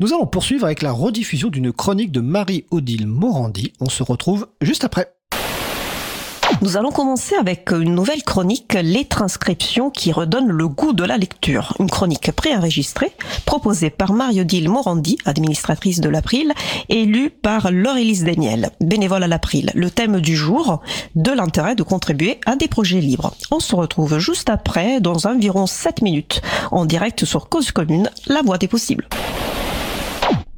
[0.00, 3.72] Nous allons poursuivre avec la rediffusion d'une chronique de Marie-Odile Morandi.
[3.80, 5.12] On se retrouve juste après.
[6.62, 11.16] Nous allons commencer avec une nouvelle chronique, les transcriptions qui redonnent le goût de la
[11.16, 11.74] lecture.
[11.80, 13.10] Une chronique préenregistrée,
[13.44, 16.52] proposée par Marie-Odile Morandi, administratrice de l'April,
[16.88, 19.72] et lue par Laurelise Daniel, bénévole à l'April.
[19.74, 20.80] Le thème du jour,
[21.16, 23.34] de l'intérêt de contribuer à des projets libres.
[23.50, 26.40] On se retrouve juste après, dans environ 7 minutes,
[26.70, 29.08] en direct sur Cause Commune, la voie des possibles.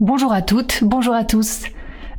[0.01, 1.65] Bonjour à toutes, bonjour à tous.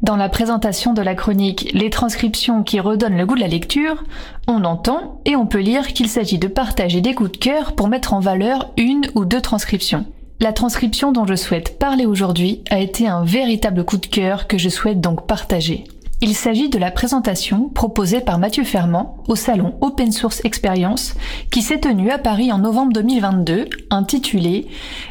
[0.04, 4.04] Dans la présentation de la chronique Les transcriptions qui redonnent le goût de la lecture,
[4.48, 7.88] on entend et on peut lire qu'il s'agit de partager des coups de cœur pour
[7.88, 10.06] mettre en valeur une ou deux transcriptions.
[10.40, 14.60] La transcription dont je souhaite parler aujourd'hui a été un véritable coup de cœur que
[14.60, 15.86] je souhaite donc partager.
[16.24, 21.16] Il s'agit de la présentation proposée par Mathieu Fermand au salon Open Source Experience
[21.50, 24.68] qui s'est tenu à Paris en novembre 2022, intitulée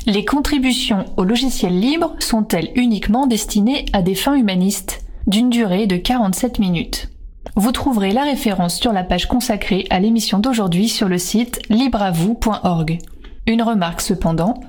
[0.07, 5.03] Les contributions au logiciel libre sont-elles uniquement destinées à des fins humanistes?
[5.27, 7.09] d'une durée de 47 minutes.
[7.57, 12.99] Vous trouverez la référence sur la page consacrée à l'émission d'aujourd'hui sur le site libreavou.org.
[13.47, 14.61] Une remarque cependant,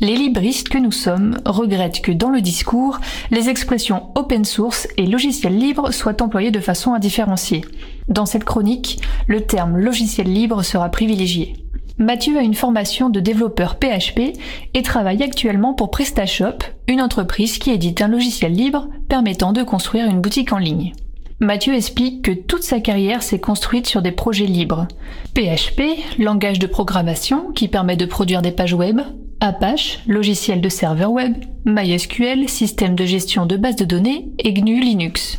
[0.00, 2.98] les libristes que nous sommes regrettent que dans le discours,
[3.30, 7.64] les expressions open source et logiciel libre soient employées de façon indifférenciée.
[8.08, 11.54] Dans cette chronique, le terme logiciel libre sera privilégié.
[11.98, 14.38] Mathieu a une formation de développeur PHP
[14.72, 20.06] et travaille actuellement pour PrestaShop, une entreprise qui édite un logiciel libre permettant de construire
[20.06, 20.94] une boutique en ligne.
[21.42, 24.88] Mathieu explique que toute sa carrière s'est construite sur des projets libres.
[25.34, 25.82] PHP,
[26.18, 29.00] langage de programmation qui permet de produire des pages web,
[29.42, 34.80] Apache, logiciel de serveur web, MySQL, système de gestion de base de données et GNU
[34.80, 35.38] Linux.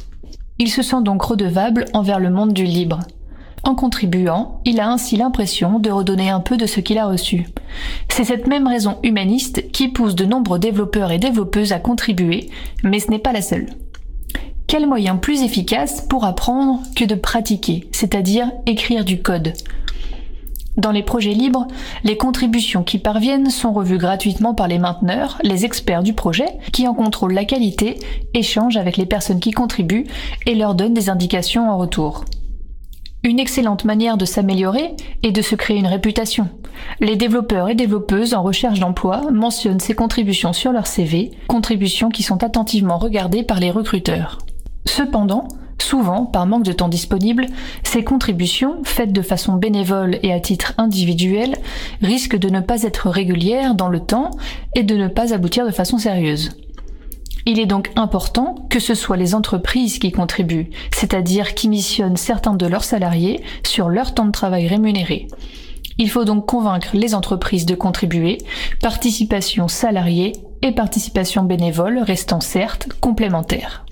[0.57, 3.01] Il se sent donc redevable envers le monde du libre.
[3.63, 7.45] En contribuant, il a ainsi l'impression de redonner un peu de ce qu'il a reçu.
[8.09, 12.49] C'est cette même raison humaniste qui pousse de nombreux développeurs et développeuses à contribuer,
[12.83, 13.67] mais ce n'est pas la seule.
[14.65, 19.53] Quel moyen plus efficace pour apprendre que de pratiquer, c'est-à-dire écrire du code?
[20.77, 21.67] Dans les projets libres,
[22.03, 26.87] les contributions qui parviennent sont revues gratuitement par les mainteneurs, les experts du projet, qui
[26.87, 27.97] en contrôlent la qualité,
[28.33, 30.07] échangent avec les personnes qui contribuent
[30.45, 32.23] et leur donnent des indications en retour.
[33.23, 36.49] Une excellente manière de s'améliorer est de se créer une réputation.
[36.99, 42.23] Les développeurs et développeuses en recherche d'emploi mentionnent ces contributions sur leur CV, contributions qui
[42.23, 44.39] sont attentivement regardées par les recruteurs.
[44.85, 45.47] Cependant,
[45.81, 47.47] Souvent, par manque de temps disponible,
[47.83, 51.55] ces contributions, faites de façon bénévole et à titre individuel,
[52.03, 54.29] risquent de ne pas être régulières dans le temps
[54.75, 56.51] et de ne pas aboutir de façon sérieuse.
[57.47, 62.53] Il est donc important que ce soit les entreprises qui contribuent, c'est-à-dire qui missionnent certains
[62.53, 65.27] de leurs salariés sur leur temps de travail rémunéré.
[65.97, 68.37] Il faut donc convaincre les entreprises de contribuer,
[68.81, 73.83] participation salariée et participation bénévole restant certes complémentaires.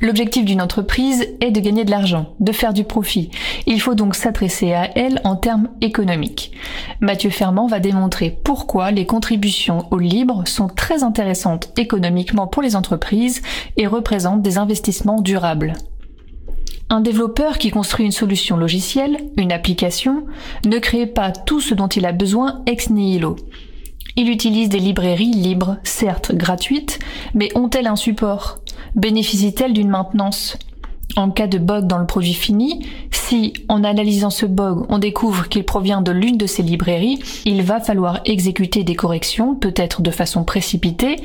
[0.00, 3.30] L'objectif d'une entreprise est de gagner de l'argent, de faire du profit.
[3.66, 6.52] Il faut donc s'adresser à elle en termes économiques.
[7.00, 12.76] Mathieu Fermand va démontrer pourquoi les contributions au libre sont très intéressantes économiquement pour les
[12.76, 13.42] entreprises
[13.76, 15.74] et représentent des investissements durables.
[16.90, 20.24] Un développeur qui construit une solution logicielle, une application,
[20.64, 23.36] ne crée pas tout ce dont il a besoin ex nihilo.
[24.16, 26.98] Il utilise des librairies libres, certes gratuites,
[27.34, 28.60] mais ont-elles un support?
[28.94, 30.56] Bénéficient-elles d'une maintenance?
[31.16, 35.48] En cas de bug dans le produit fini, si en analysant ce bug on découvre
[35.48, 40.10] qu'il provient de l'une de ces librairies, il va falloir exécuter des corrections, peut-être de
[40.10, 41.16] façon précipitée,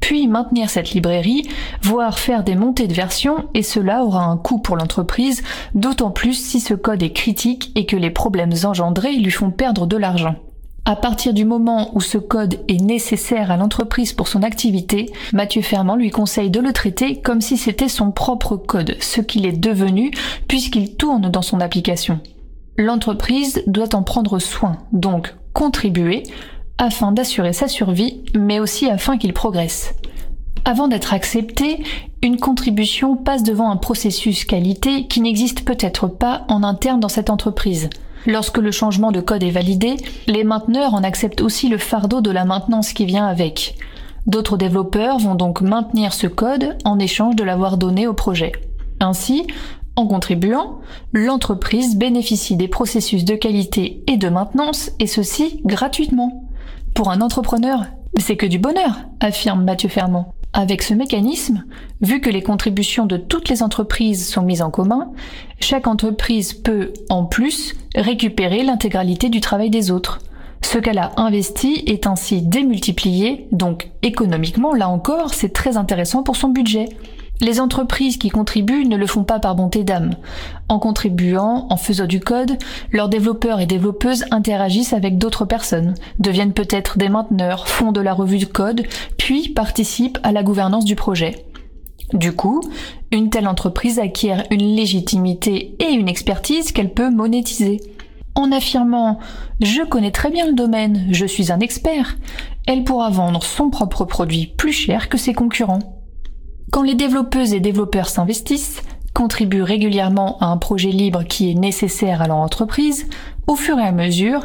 [0.00, 1.48] puis maintenir cette librairie,
[1.82, 5.42] voire faire des montées de version, et cela aura un coût pour l'entreprise,
[5.74, 9.86] d'autant plus si ce code est critique et que les problèmes engendrés lui font perdre
[9.86, 10.36] de l'argent.
[10.84, 15.62] À partir du moment où ce code est nécessaire à l'entreprise pour son activité, Mathieu
[15.62, 19.52] Fermand lui conseille de le traiter comme si c'était son propre code, ce qu'il est
[19.52, 20.10] devenu
[20.48, 22.18] puisqu'il tourne dans son application.
[22.76, 26.24] L'entreprise doit en prendre soin, donc contribuer,
[26.78, 29.94] afin d'assurer sa survie, mais aussi afin qu'il progresse.
[30.64, 31.84] Avant d'être accepté,
[32.22, 37.30] une contribution passe devant un processus qualité qui n'existe peut-être pas en interne dans cette
[37.30, 37.88] entreprise.
[38.26, 39.96] Lorsque le changement de code est validé,
[40.26, 43.76] les mainteneurs en acceptent aussi le fardeau de la maintenance qui vient avec.
[44.26, 48.52] D'autres développeurs vont donc maintenir ce code en échange de l'avoir donné au projet.
[49.00, 49.46] Ainsi,
[49.96, 50.78] en contribuant,
[51.12, 56.48] l'entreprise bénéficie des processus de qualité et de maintenance, et ceci gratuitement.
[56.94, 57.84] Pour un entrepreneur,
[58.18, 60.26] c'est que du bonheur, affirme Mathieu Fermont.
[60.54, 61.64] Avec ce mécanisme,
[62.02, 65.10] vu que les contributions de toutes les entreprises sont mises en commun,
[65.60, 70.18] chaque entreprise peut, en plus, récupérer l'intégralité du travail des autres.
[70.62, 76.36] Ce qu'elle a investi est ainsi démultiplié, donc économiquement, là encore, c'est très intéressant pour
[76.36, 76.90] son budget.
[77.42, 80.14] Les entreprises qui contribuent ne le font pas par bonté d'âme.
[80.68, 82.56] En contribuant, en faisant du code,
[82.92, 88.14] leurs développeurs et développeuses interagissent avec d'autres personnes, deviennent peut-être des mainteneurs, font de la
[88.14, 88.84] revue de code,
[89.18, 91.44] puis participent à la gouvernance du projet.
[92.12, 92.60] Du coup,
[93.10, 97.80] une telle entreprise acquiert une légitimité et une expertise qu'elle peut monétiser.
[98.36, 99.18] En affirmant⁇
[99.66, 102.16] Je connais très bien le domaine, je suis un expert⁇
[102.68, 106.01] elle pourra vendre son propre produit plus cher que ses concurrents.
[106.72, 108.82] Quand les développeuses et développeurs s'investissent,
[109.12, 113.08] contribuent régulièrement à un projet libre qui est nécessaire à leur entreprise,
[113.46, 114.40] au fur et à mesure,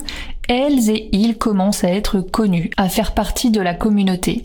[0.49, 4.41] elles et ils commencent à être connus, à faire partie de la communauté.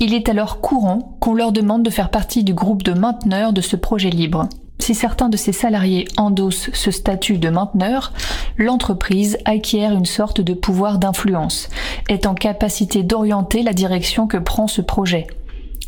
[0.00, 3.60] Il est alors courant qu'on leur demande de faire partie du groupe de mainteneurs de
[3.60, 4.48] ce projet libre.
[4.80, 8.12] Si certains de ces salariés endossent ce statut de mainteneur,
[8.56, 11.68] l'entreprise acquiert une sorte de pouvoir d'influence,
[12.08, 15.28] est en capacité d'orienter la direction que prend ce projet.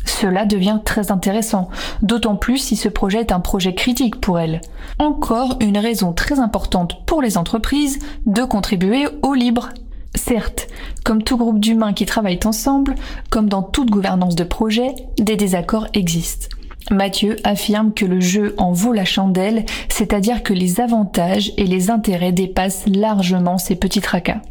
[0.05, 1.69] Cela devient très intéressant,
[2.01, 4.61] d'autant plus si ce projet est un projet critique pour elles.
[4.99, 9.69] Encore une raison très importante pour les entreprises de contribuer au libre.
[10.15, 10.67] Certes,
[11.03, 12.95] comme tout groupe d'humains qui travaillent ensemble,
[13.29, 16.47] comme dans toute gouvernance de projet, des désaccords existent.
[16.91, 21.89] Mathieu affirme que le jeu en vaut la chandelle, c'est-à-dire que les avantages et les
[21.89, 24.41] intérêts dépassent largement ces petits tracas.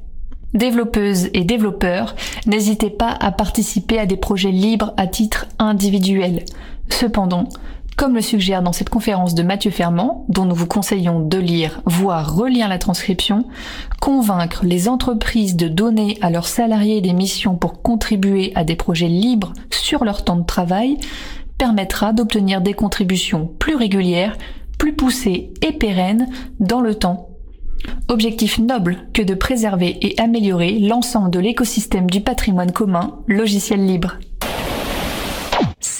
[0.54, 2.14] Développeuses et développeurs,
[2.46, 6.44] n'hésitez pas à participer à des projets libres à titre individuel.
[6.90, 7.49] Cependant,
[7.96, 11.81] comme le suggère dans cette conférence de Mathieu Fermand, dont nous vous conseillons de lire,
[11.87, 13.44] voire relire la transcription,
[14.00, 19.08] convaincre les entreprises de donner à leurs salariés des missions pour contribuer à des projets
[19.08, 20.99] libres sur leur temps de travail
[21.58, 24.37] permettra d'obtenir des contributions plus régulières,
[24.78, 26.28] plus poussées et pérennes
[26.60, 27.31] dans le temps
[28.08, 34.19] Objectif noble que de préserver et améliorer l'ensemble de l'écosystème du patrimoine commun, logiciel libre.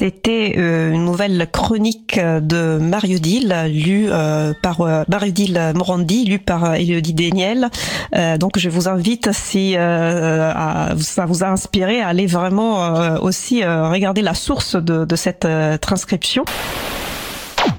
[0.03, 6.25] C'était euh, une nouvelle chronique de Mario Dill, lue euh, par euh, Mario Dill Morandi,
[6.25, 7.69] lue par Elodie Daniel.
[8.39, 14.35] donc je vous invite, si ça vous a inspiré, à aller vraiment aussi regarder la
[14.35, 15.47] source de cette
[15.81, 16.45] transcription.